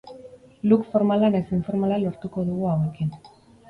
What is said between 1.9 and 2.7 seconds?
lortuko